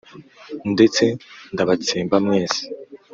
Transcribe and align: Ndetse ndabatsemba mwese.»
Ndetse 0.73 1.03
ndabatsemba 1.53 2.15
mwese.» 2.25 2.63